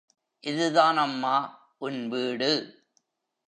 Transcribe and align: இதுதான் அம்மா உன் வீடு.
இதுதான் 0.43 0.97
அம்மா 0.97 1.35
உன் 1.77 2.09
வீடு. 2.09 2.51